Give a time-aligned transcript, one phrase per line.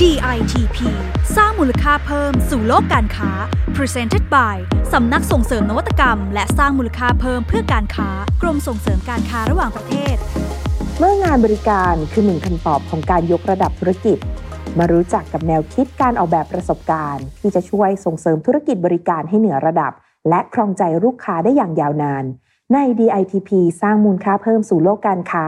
[0.00, 0.78] DITP
[1.36, 3.30] สร้างมูลค่าเพิ่มสู่โลกการค้า
[3.76, 4.56] Presented by
[4.92, 8.08] สำนักส่งเสริมนวัตกรรม และสร้างมูลค่าเพิ่มเพื่อการค้า
[8.42, 10.16] กรมส่งเสริมการค้าระหว่างประเทศ
[10.98, 14.18] เมื่องานบริการคือหนึ่งคำตอบของการยกระดับธุรกิจ
[14.78, 19.92] มารู้จักกับแนวคิดการออกแบบประสบการณ์ ที่จะช่วยส่งเสริมธุรกิจบริการให้เหนือระดับ
[20.28, 22.24] และครองใจลูกค้าได้อย่างยาวนาน
[22.74, 23.50] ใน DITP
[23.82, 25.44] สร้างมูลค่าเพิ่มสู่โลกการค้า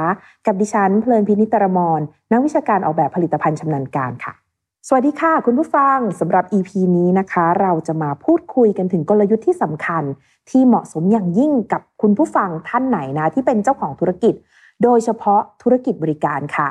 [0.46, 2.00] กับดิฉันเพลินพินิตรมร
[2.32, 4.32] นักวิชาการออกแบบผลิตภัณฑ์ชำนาญการค่ะ
[4.88, 10.05] สวัสดีค่ะ คุณผู้ฟังสำหรับ EP นี้นะคะ เราจะมาพูดคุยกันถึงกลยุทธ์ที่สำคัญ
[10.51, 14.34] ที่เหมาะสมอย่างยิ่งกับคุณผู้ฟังท่านไหนนะที่เป็นเจ้าของธุรกิจ
[14.82, 16.70] โดยเฉพาะธุรกิจบริการค่ะ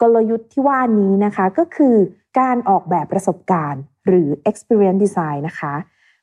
[0.00, 1.96] กลยุทธ์ที่ว่านี้นะคะก็คือ
[2.40, 5.74] การออกแบบประสบการณ์ หรือ experience design นะคะ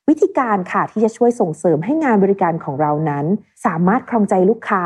[0.10, 3.26] วิธีการค่ะที่จะช่วยส่งเสริมให้งานบริการของเรานั้น
[3.66, 4.84] สามารถครองใจลูกค้า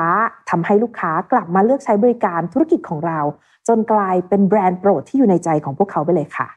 [0.49, 3.19] ทำให้ลูกค้ากลับมาเลือกใช้บริการธุรกิจของเรา
[3.67, 6.47] จนกลายเป็นแบรนด์โปรดที่อยู่ในใจของพวกเขาไปเลยค่ะ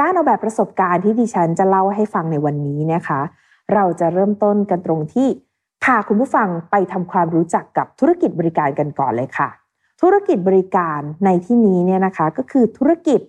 [0.00, 3.20] การออกแบบประสบการณ์ที่ดิฉันจะเล่าให้ฟังในวันนี้นะคะ
[3.74, 5.28] เราจะเริ่มต้นกันตรงที่
[5.84, 9.48] พาคุณผู้ฟังไปทำความรู้จักกับธุรกิจบริการกันก่อนเลยค่ะ
[10.02, 13.20] ธุรกิจบริการในที่นี้เนี่ยนะคะก็คือธุรกิจ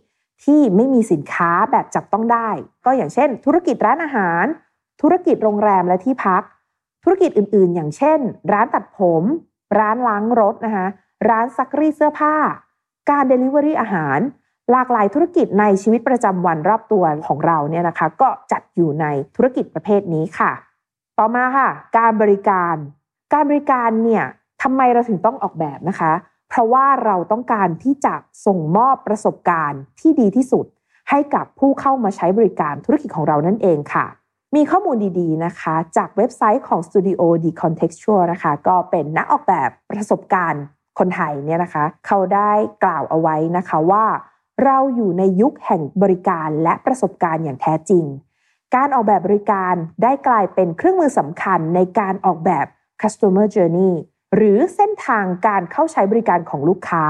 [0.44, 2.50] ที่ไม่มีสินค้าแบบจับต้องได้
[2.86, 4.45] ก็อย่างเช่น ธุรกิจร้านอาหาร
[5.02, 6.44] ธุรกิจโรงแรมและที่พัก
[7.04, 8.20] ธุรกิจอื่นๆ อย่างเช่น
[8.52, 9.24] ร้านตัดผม
[9.80, 10.88] ร้านล้างรถนะคะ
[11.30, 12.36] ร้านซักรีดเสื้อผ้า
[13.10, 14.20] การเดลิเวอรี่อาหาร
[14.72, 20.52] หลากหลายธุรกิจในชีวิตประจำวันรอบตัวของเราเนี่ยนะคะ ก็จัดอยู่ในธุรกิจประเภทนี้ค่ะ
[21.18, 22.76] ต่อมาค่ะ การบริการ
[23.34, 24.24] การบริการเนี่ย
[24.62, 26.12] ทำไมเราถึงต้องออกแบบนะคะ
[26.50, 28.14] เพราะว่าเราต้องการที่จะ
[28.46, 30.66] ส่งมอบประสบการณ์ที่ดีที่สุด
[31.10, 34.06] ให้กับผู้เข้ามาใช้บริการธุรกิจของเรานั่นเองค่ะ
[34.56, 40.64] มีข้อมูลดีๆนะคะ จากเว็บไซต์ของ Studio Decontextual นะคะ ก็เป็นนักออกแบบประสบการณ์
[41.00, 42.52] คนไทยเนี่ยนะคะ เขาได้
[42.84, 44.06] กล่าวเอาไว้นะคะว่า
[44.64, 48.06] เราอยู่ในยุคแห่งบริการและประสบการณ์อย่างแท้จริง
[48.76, 52.66] การออกแบบบริการได้กลายเป็นเครื่องมือสำคัญในการออกแบบ
[53.02, 53.94] customer journey
[54.36, 57.06] หรือเส้นทางการเข้าใช้บริการของลูกค้า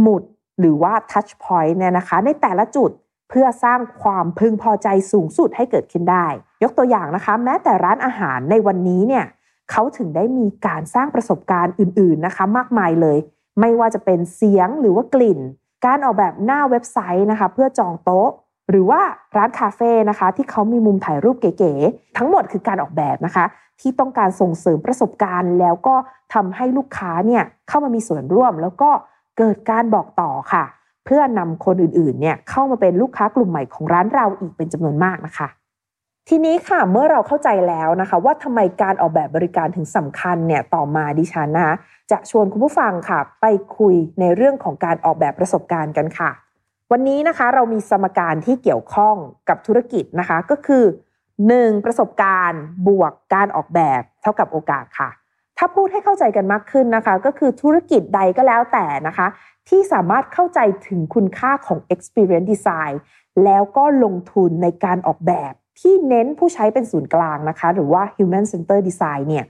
[0.00, 0.22] หมุด
[0.60, 2.90] หรือว่า touch point เนี่ยนะคะ ในแต่ละจุด
[3.28, 6.26] เพื่อสร้างความพึงพอใจสูงสุดให้เกิดขึ้นได้
[6.62, 9.24] ยกตัวอย่างนะคะ แม้แต่ร้านอาหารในวันนี้เนี่ย
[9.70, 13.18] เขาถึงได้มีการสร้างประสบการณ์อื่น ๆนะคะ มากมายเลย
[13.60, 15.40] ไม่ว่าจะเป็นเสียงหรือว่ากลิ่น
[15.86, 18.30] การออกแบบหน้าเว็บไซต์นะคะ เพื่อจองโต๊ะ
[18.70, 19.00] หรือว่า
[19.36, 23.44] ร้านคาเฟ่นะคะ ที่เขามีมุมถ่ายรูปเก๋ๆทั้งหมดคือการออกแบบนะคะ
[23.80, 25.94] ที่ต้องการส่งเสริมประสบการณ์ แล้วก็
[26.34, 28.90] ทำให้ลูกค้าเนี่ยเข้ามามีส่วนร่วม แล้วก็
[29.38, 30.64] เกิดการบอกต่อค่ะ
[31.04, 35.48] เพื่อนำคนอื่นๆเนี่ยเข้ามาเป็นลูกค้ากลุ่มใหม่ของร้านเราอีกเป็นจำนวนมากนะคะ
[36.32, 41.74] ทีนี้ค่ะเมื่อเราเข้าใจแล้วนะคะ ว่าทำไมการออกแบบบริการถึงสำคัญเนี่ยต่อมาดิฉันนะคะ
[42.10, 43.46] จะชวนคุณผู้ฟังค่ะ ไป
[43.78, 46.30] คุยในเรื่องของการออกแบบประสบการณ์กันค่ะ
[46.92, 49.16] วันนี้นะคะเรามีสมการที่เกี่ยวข้อง
[49.48, 50.84] กับธุรกิจนะคะก็คือ
[51.34, 51.84] 1.
[51.84, 55.10] ประสบการณ์บวกการออกแบบเท่ากับโอกาสค่ะ
[55.58, 59.26] ถ้าพูดให้เข้าใจกันมากขึ้นนะคะ ก็คือธุรกิจใดก็แล้วแต่นะคะ
[59.68, 62.94] ที่สามารถเข้าใจถึงคุณค่าของ experience design
[63.44, 69.44] แล้วก็ลงทุนในการออกแบบ ที่เน้นผู้ใช้เป็นศูนย์กลางนะคะ หรือว่า human center design เนี่ย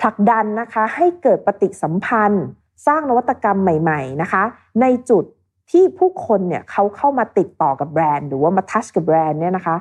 [0.00, 2.44] ผลักดันนะคะให้เกิดปฏิสัมพันธ์
[2.86, 4.42] สร้างนวัตกรรมใหม่ ๆนะคะ
[4.80, 5.24] ในจุด
[5.70, 9.76] ที่ผู้คนเนี่ยเขาเข้ามาติดต่อกับแบรนด์ หรือว่ามาทัชกับแบรนด์เนี่ยนะคะ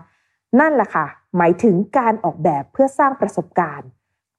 [0.59, 1.06] นั่นแหละค่ะ
[1.38, 3.88] หมายถึงการออกแบบเพื่อสร้างประสบการณ์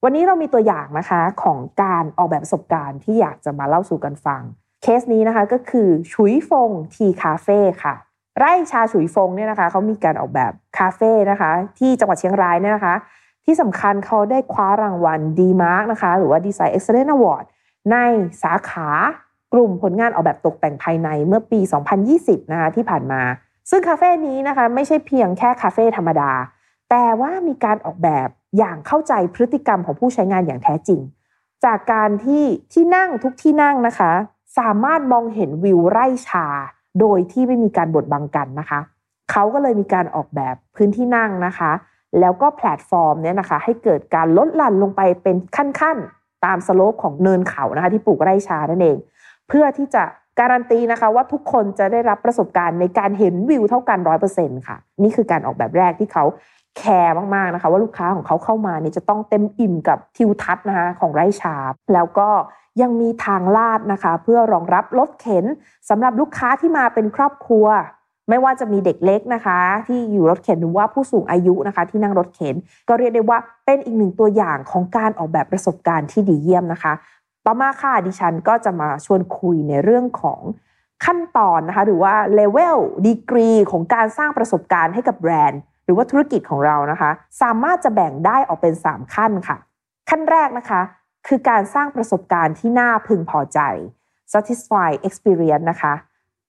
[0.04, 4.42] วันนี้เรามีตัวอย่างนะคะของการออกแบบประสบการณ์ที่อยากจะมาเล่าสู่กันฟัง
[4.82, 7.94] เคสนี้นะคะก็คือชุยฟงทีคาเฟ่ค่ะ
[8.38, 12.94] ไร่ชาฉุยฟงเนี่ยนะคะเขามีการออกแบบคาเฟ่นะคะ ที่จังหวัดเชียงรายเนี่ยนะคะ
[13.44, 17.44] ที่สำคัญเขาได้คว้ารางวัลดีมาร์กนะคะ หรือว่า Design Excellence Award
[17.93, 17.97] ใน
[18.43, 18.88] สาขา
[19.53, 21.60] กลุ่มผลงานออกแบบตกแต่งภายในเมื่อปี
[22.06, 23.22] 2020 นะคะที่ผ่านมา
[23.70, 26.32] ซึ่งคาเฟ่นี้นะคะไม่ใช่เพียงแค่คาเฟ่ธรรมดา
[26.91, 28.28] แต่ว่ามีการออกแบบ
[28.59, 31.00] อย่างเข้าใจพฤติกรรมของผู้ใช้งานอย่างแท้จริง
[31.64, 34.12] จากการที่ที่นั่งทุกที่นั่งนะคะ
[34.59, 36.47] สามารถมองเห็นวิวไร่ชา
[37.00, 38.81] โดยที่ไม่มีการบดบังกันนะคะ
[39.31, 41.72] เขาก็เลยมีการออกแบบพื้นที่นั่งนะคะ
[42.20, 48.96] แล้วก็แพลตฟอร์มเนี่ยนะคะ ให้เกิดการลดหลั่นลงไปเป็นขั้นๆ ตาม slope ของเนินเขานะคะ ที่ปลูกไร่ชานั่นเอง
[49.49, 50.05] เพื่อที่จะ
[50.40, 56.25] การันตีนะคะว่าทุกคนจะได้รับประสบการณ์ในการเห็นวิวเท่ากันร้อยเปอร์เซ็นต์ค่ะ นี่คือการออกแบบแรกที่เขา
[56.79, 61.56] แคร์มากๆนะคะ ว่าลูกค้าของเขาเข้ามาเนี่ยจะต้องเต็มอิ่มกับทิวทัศน์นะคะของไร่ชา
[61.94, 62.29] แล้วก็
[62.82, 65.44] ยังมีทางลาดนะคะ เพื่อรองรับรถเข็น
[65.88, 67.67] สำหรับลูกค้าที่มาเป็นครอบครัว
[68.28, 69.58] ไม่ว่าจะมีเด็กเล็กนะคะ
[69.88, 72.55] ที่อยู่รถเข็นหรือว่าผู้สูงอายุนะคะ ที่นั่งรถเข็น
[72.88, 76.93] ก็เรียกได้ว่าเป็นอีกหนึ่งตัวอย่างของการออกแบบประสบการณ์ที่ดีเยี่ยมนะคะ
[77.46, 80.40] ต่อมาค่ะดิฉันก็จะมาชวนคุยในเรื่องของ
[81.04, 87.10] ขั้นตอนนะคะหรือว่าเลเวลดีกรีของการสร้างประสบการณ์ให้กับแบรนด์ หรือว่าธุรกิจของเรานะคะ
[87.42, 89.56] สามารถจะแบ่งได้ออกเป็น 3 ขั้นค่ะ
[90.10, 90.80] ขั้นแรกนะคะ
[91.26, 93.58] คือการสร้างประสบการณ์ที่น่าพึงพอใจ
[94.32, 95.94] satisfy experience นะคะ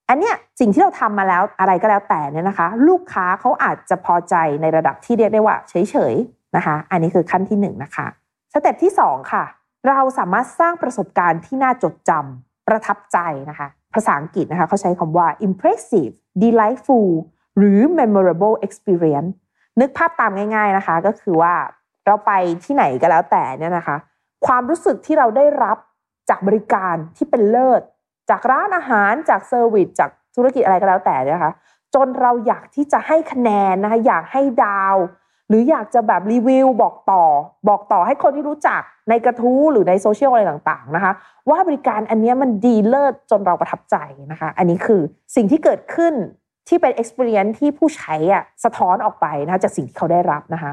[0.08, 8.06] อันเนี้ยสิ่งที่เราทำมาแล้วอะไรก็แล้วแต่เนี่ยนะคะ ลูกค้าเขาอาจจะพอใจในระดับที่เรียกได้ว่าเฉยๆนะคะ อันนี้คือขั้นที่1นนะคะ
[8.52, 9.44] สเต็ปที่2ค่ะ
[9.88, 13.18] เราสามารถสร้างประสบการณ์ที่น่าจดจำประทับใจ
[13.50, 17.08] นะคะ ภาษาอังกฤษนะคะเขาใช้คำว่า impressive delightful
[17.58, 19.30] หรือ memorable experience
[19.80, 21.54] นึกภาพตามง่าย ๆนะคะ ก็คือว่า
[22.06, 22.32] เราไป
[22.64, 23.96] ที่ไหนก็แล้วแต่เนี่ยนะคะ
[24.46, 25.78] ความรู้สึกที่เราได้รับ
[26.28, 27.82] จากบริการที่เป็นเลิศ
[28.30, 31.52] จากร้านอาหารจากเซอร์วิสจากธุรกิจอะไรก็แล้วแต่นะคะ
[31.94, 34.96] จนเราอยากที่จะให้คะแนนนะคะอยากให้ดาว
[35.48, 37.24] หรืออยากจะแบบรีวิวบอกต่อ
[37.68, 41.12] บอกต่อให้คนที่รู้จักในกระทู้หรือในโซเชียลอะไรต่างๆนะคะ
[41.50, 43.96] ว่าบริการอันนี้มันดีเลิศจนเราประทับใจ
[44.32, 45.00] นะคะ อันนี้คือ
[45.36, 46.14] สิ่งที่เกิดขึ้น
[46.68, 50.72] ที่เป็น experience ที่ผู้ใช้อะสะท้อนออกไปนะคะจากสิ่งที่เขาได้รับนะคะ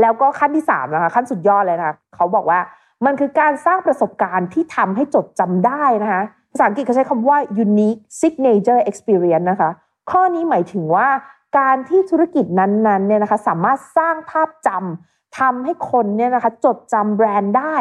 [0.00, 2.60] แล้วก็ขั้นที่3นะคะขั้นสุดยอดเลยนะคะเขาบอกว่า
[3.04, 6.22] มันคือการสร้างประสบการณ์ที่ทำให้จดจำได้นะคะ
[6.52, 9.70] ภาษาอังกฤษเขาใช้คำว่า unique signature experience นะคะ
[10.10, 11.08] ข้อนี้หมายถึงว่า
[11.56, 17.76] การที่ธุรกิจนั้นๆเนี่ยนะคะสามารถสร้างภาพจำทำให้คนเนี่ยนะคะจดจำแบรนด์ได้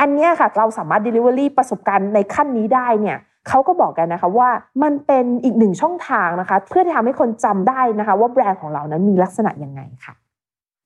[0.00, 4.50] อันนี้ค่ะเราสามารถ delivery ประสบการณ์ในขั้นนี้ได้เนี่ยเขาก็บอกกันนะคะว่า
[4.82, 10.14] มันเป็นอีกหนึ่งช่องทางนะคะเพื่อที่ทำให้คนจำได้นะคะว่าแบรนด์ของเรานั้นมีลักษณะยังไงค่ะ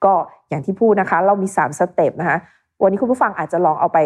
[0.04, 0.14] ก็
[0.48, 2.38] อย่างที่พูดนะคะ เรามี 3 step นะคะ
[2.82, 3.98] วันนี้คุณผู้ฟังอาจจะลองเอาไป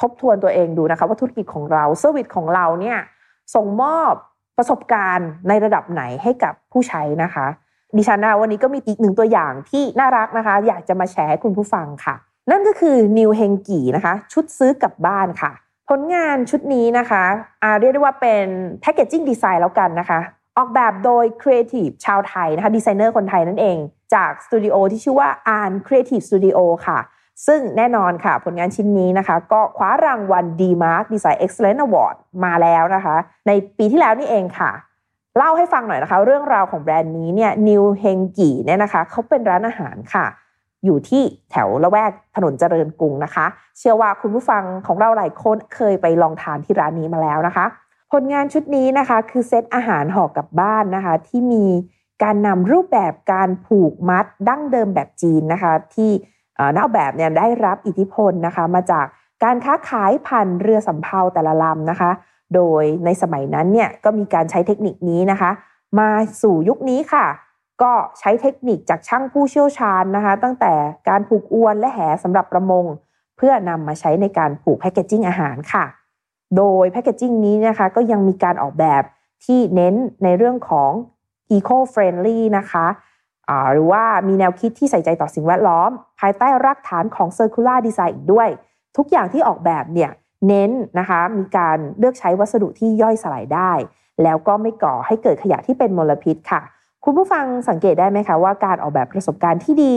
[0.00, 2.98] ทบทวนตัวเองดูนะคะว่าธุรกิจของเรา service ของเราเนี่ย
[3.54, 4.12] ส่งมอบ
[4.56, 7.46] ประสบการณ์ในระดับไหนให้กับผู้ใช้นะคะ
[7.96, 12.14] ดิฉันนะวันนี้ก็มีอีกหนึ่งตัวอย่างที่น่ารักนะคะ อยากจะมาแชร์ให้คุณผู้ฟังค่ะ
[12.50, 15.52] นั่นก็คือนิวเฮงกีนะคะ ชุดซื้อกลับบ้านค่ะ
[15.90, 17.24] ผลงานชุดนี้นะคะ
[17.62, 18.46] อาเรียกได้ว่าเป็น
[18.80, 20.20] packaging design แล้วกันนะคะ
[20.58, 23.76] ออกแบบโดยครีเอทีฟชาวไทยนะคะดีไซเนอร์คนไทยนั่นเอง
[24.14, 26.98] จากสตูดิโอที่ชื่อว่า Arn Creative Studio ค่ะ
[27.46, 33.16] ซึ่งแน่นอนค่ะ ผลงานชิ้นนี้นะคะ ก็คว้ารางวัล D-Mark Design Excellence Award มาแล้วนะคะ
[33.46, 34.70] ในปีที่แล้วนี่เองค่ะ
[35.36, 40.26] เล่าให้ฟังหน่อยนะคะ เรื่องราวของแบรนด์นี้เนี่ยนิวเฮงกีเนี่ยนะคะเขาเป็นร้านอาหารค่ะ
[40.84, 43.46] อยู่ที่แถวละแวกถนนเจริญกรุงนะคะ
[43.78, 47.66] เชื่อว่าคุณผู้ฟังของเราหลายคนเคยไปลองทานที่ร้านนี้มาแล้วนะคะ
[48.12, 51.66] ผลงานชุดนี้นะคะคือเซตอาหารห่อกลับบ้านนะคะ ที่มี
[52.22, 56.10] การนำรูปแบบการผูกมัดดั้งเดิมแบบจีนนะคะ ที่
[56.76, 59.06] นักแบบเนี่ยได้รับอิทธิพลนะคะ มาจาก
[59.44, 62.10] การค้าขายผ่านเรือสำเภาแต่ละลำนะคะ
[62.54, 65.50] โดยในสมัยนั้นเนี่ยก็มีการใช้เทคนิคนี้นะคะ
[65.98, 66.08] มา
[66.42, 67.26] สู่ยุคนี้ค่ะ
[67.82, 70.72] ก็ใช้เทคนิคจากช่างผู้เชี่ยวชาญนะคะ ตั้งแต่
[71.08, 72.84] การผูกอวนและแหสำหรับประมง
[73.36, 75.84] เพื่อนำมาใช้ในการผูกแพคเกจิ้งอาหารค่ะ
[76.56, 79.02] โดยแพคเกจิ้งนี้นะคะก็ยังมีการออกแบบ
[79.44, 79.94] ที่เน้น
[80.24, 80.90] ในเรื่องของ
[81.56, 82.86] eco friendly นะคะ
[83.72, 85.90] หรือว่ามีแนวคิดที่ใส่ใจต่อสิ่งแวดล้อม
[86.20, 88.48] ภายใต้รากฐานของ circular design อีกด้วย
[88.96, 90.10] ทุกอย่างที่ออกแบบเนี่ย
[90.46, 93.72] เน้นนะคะมีการเลือกใช้วัสดุที่ย่อยสลายได้
[94.22, 96.60] แล้วก็ไม่ก่อให้เกิดขยะที่เป็นมลพิษค่ะ
[97.04, 99.94] คุณผู้ฟังสังเกตได้ไหมคะว่าการออกแบบประสบการณ์ที่ดี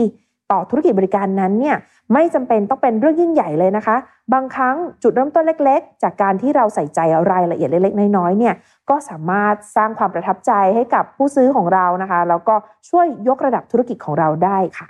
[0.52, 1.76] ต่อธุรกิจบริการนั้นเนี่ย
[2.12, 3.96] ไม่จำเป็นต้องเป็นเรื่องยิ่งใหญ่เลยนะคะ
[4.32, 7.00] บางครั้งจุดเริ่มต้นเล็ก ๆ จากการที่เราใส่ใจ
[7.32, 8.54] รายละเอียดเล็ก ๆ น้อยๆเนี่ย
[8.90, 12.54] ก็สามารถสร้างความประทับใจให้กับผู้ซื้อของเรานะคะ แล้วก็
[12.88, 14.88] ช่วยยกระดับธุรกิจของเราได้ค่ะ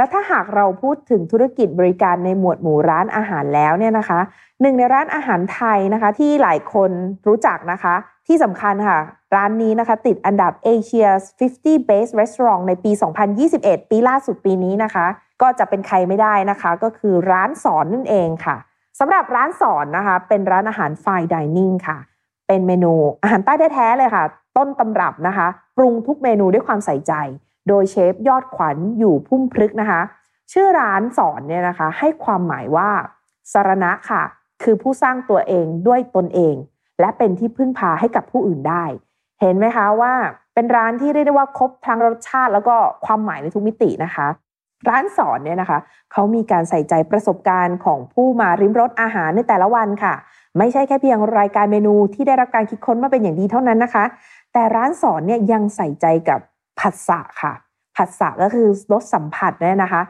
[0.00, 4.20] แล้วถ้าหากเราพูดถึงธุรกิจบริการในหมวดหมู่ร้านอาหารแล้วเนี่ยนะคะ
[4.60, 6.90] หนึ่งในร้านอาหารไทยนะคะที่หลายคน
[7.26, 7.94] รู้จักนะคะ
[8.26, 8.98] ที่สำคัญค่ะ
[9.34, 12.92] ร้านนี้นะคะ ติดอันดับ Asia's 50 Best Restaurant ในปี
[13.40, 15.06] 2021 ปีล่าสุดปีนี้นะคะ
[15.42, 18.56] ก็จะเป็นใครไม่ได้นะคะ ก็คือร้านสอนนั่นเองค่ะ
[18.98, 21.98] สำหรับร้านสอนนะคะ เป็นร้านอาหารไฟดิเนิ่งค่ะ
[22.46, 24.24] เป็นเมนูอาหารใต้แท้ๆเลยค่ะ
[24.56, 27.14] ต้นตำรับนะคะ ปรุงทุกเมนูด้วยความใส่ใจ
[27.68, 30.00] โดยเชฟยอดขวัญอยู่พุ่มพลึกนะคะ
[30.52, 32.90] ชื่อร้านสอนเนี่ยนะคะ ให้ความหมายว่า
[33.52, 34.22] สารณะค่ะ
[34.62, 36.54] คือผู้สร้างตัวเองด้วยตนเอง
[37.00, 38.84] และเป็นที่พึ่งพาให้กับผู้อื่นได้
[39.40, 40.14] เห็นไหมคะว่า
[40.54, 42.76] เป็นร้านที่เรียกได้ว่าครบทั้งรสชาติแล้วก็
[43.06, 44.26] ความหมายในทุกมิตินะคะ
[44.88, 45.78] ร้านสอนเนี่ยนะคะ
[46.12, 50.14] เขามีการใส่ใจประสบการณ์ของผู้มาริมรสอาหารในแต่ละวันค่ะ
[50.58, 54.04] ไม่ใช่แค่เพียงรายการเมนูที่ได้รับการคิดค้นมาเป็นอย่างดีเท่านั้นนะคะ
[54.52, 56.40] แต่ร้านศรณ์เนี่ยยังใส่ใจกับ
[56.80, 57.52] ผัสสะค่ะ
[57.96, 60.02] ผัสสะก็คือรสสัมผัสเนี่ยนะคะ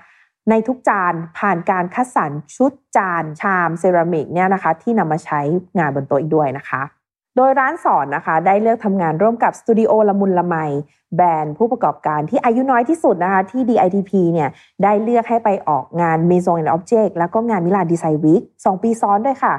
[0.51, 5.41] ในทุกจานผ่านการคัดสรรชุดจานชามเซรามิกเนี่ยนะคะ ที่นำมาใช้
[5.79, 6.83] งานบนโต๊ะอีกด้วยนะคะ
[7.37, 10.57] โดยร้านศรณ์นะคะ ได้เลือกทำงานร่วมกับสตูดิโอละมุนละไม
[11.17, 14.49] แบรนด์ผู้ประกอบการที่อายุน้อยที่สุดนะคะ ที่ DITP เนี่ย
[14.83, 19.55] ได้เลือกให้ไปออกงาน Maison and Object แล้วก็งาน Milan Design Week สองปีซ้อนด้วยค่ะ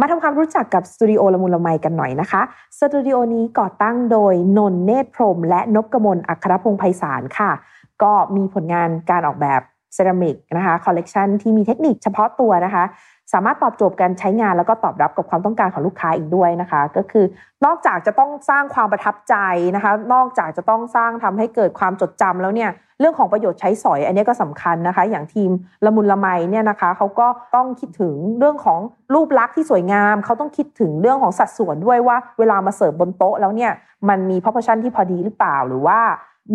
[0.00, 2.42] มาทำความรู้จักกับสตูดิโอละมุนละไมกันหน่อยนะคะ
[2.78, 7.50] สตูดิโอนี้ก่อตั้งโดยนนเนตรพรม และนบกมลอัครพงศ์ไพศาลค่ะ
[8.02, 9.60] ก็มีผลงานการออกแบบ
[9.94, 12.84] เซรามิกนะคะคอลเลกชันที่มีเทคนิคเฉพาะตัวนะคะ
[13.32, 17.24] สามารถตอบโจทย์การใช้งานแล้วก็ตอบรับกับความต้องการของลูกค้าอีกด้วยนะคะ ก็คือ
[17.64, 19.34] นอกจากจะต้องสร้างความประทับใจ
[19.76, 22.70] นะคะ นอกจากจะต้องสร้างทำให้เกิดความจดจำแล้วเนี่ย
[23.00, 25.50] เรื่องของประโยชน์ใช้สอย อันนี้ก็สำคัญนะคะ อย่างทีม
[25.84, 28.80] ละมุนละไมเนี่ยนะคะเขาก็ต้องคิดถึงเรื่องของ
[29.14, 33.72] รูปลักษณ์ที่สวยงาม เขาต้องคิดถึงเรื่องของสัดส่วนด้วยว่าเวลามาเสิร์ฟบนโต๊ะแล้วเนี่ย
[34.08, 35.98] มันมี proportion ที่พอดีหรือเปล่าหรือว่า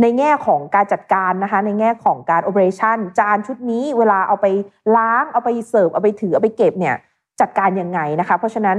[0.01, 4.47] ในแง่ของการจัดการนะคะในแง่ของการ operation จานชุดนี้เวลาเอาไป
[4.97, 6.95] ล้างเอาไปเสิร์ฟเอาไปถือเอาไปเก็บเนี่ย
[7.41, 8.77] จัดการยังไงนะคะเพราะฉะนั้น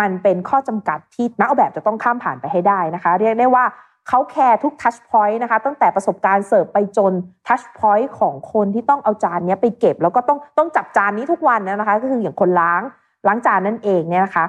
[0.00, 3.64] มันเป็นข้อจำกัดที่นักออกแบบจะต้องข้ามผ่านไปให้ได้นะคะ เรียกได้ว่า
[4.08, 7.12] เขาแคร์ทุก touchpoint นะคะตั้งแต่ประสบการณ์เสิร์ฟไปจน
[7.46, 12.82] ทัชพอยต์ของคนที่ต้องเอาจานนี้ไปเก็บ แล้วก็ต้องต้องจับจานนี้ทุกวันนะคะ ก็คืออย่างคนล้าง
[13.26, 14.44] ล้างจานนั่นเองเนี่ยนะคะ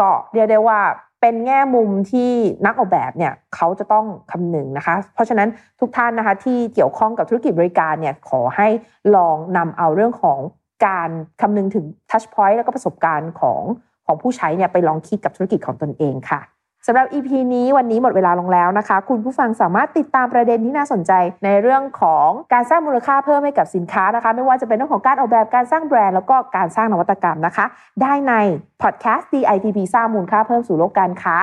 [0.00, 0.78] ก็เรียกได้ว่า
[1.22, 2.30] เป็นแง่มุมที่
[2.66, 5.48] นักออกแบบเนี่ยเขาจะต้องคำนึงนะคะ เพราะฉะนั้น
[5.80, 8.68] ทุกท่านนะคะที่เกี่ยวข้องกับธุรกิจบริการเนี่ยขอให้
[9.16, 10.38] ลองนำเอาเรื่องของ
[10.86, 11.10] การ
[11.40, 13.62] คำนึงถึงทัชพอยต์แล้วก็ประสบการณ์ของ
[14.06, 16.40] ของผู้ใช้เนี่ยไปลองคิดกับธุรกิจของตนเองค่ะ
[16.86, 21.12] สำหรับ EP นี้วันนี้หมดเวลาลงแล้วนะคะ คุณผู้ฟังสามารถติดตามประเด็นที่น่าสนใจ
[21.44, 27.66] ในเรื่องของการสร้างมูลค่าเพิ่มให้กับสินค้านะคะ ไม่ว่าจะเป็นเรื่องของการออกแบบการสร้างแบรนด์แล้วก็การสร้างนวัตกรรมนะคะ
[28.02, 28.34] ได้ใน
[28.82, 31.36] พอดแคสต์ DITP สร้างมูลค่าเพิ่มสู่โลกการค้า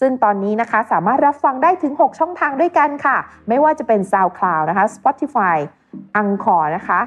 [0.00, 3.16] ซึ่งตอนนี้นะคะสามารถรับฟังได้ถึง 6 ช่องทางด้วยกันค่ะ
[3.48, 5.56] ไม่ว่าจะเป็น SoundCloud นะคะ Spotify
[6.16, 7.00] Anchor นะคะ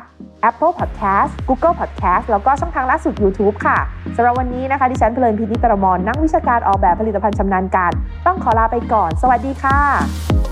[0.49, 3.77] Apple Podcast Google Podcast แล้วก็ช่องทางล่าสุด YouTube ค่ะ
[4.15, 7.91] สำหรับวันนี้นะคะ ดิฉันเพลินพินิตรมรนักวิชาการออกแบบผลิตภัณฑ์ชำนาญการ
[8.25, 10.48] ต้องขอลาไปก่อน สวัสดีค่ะ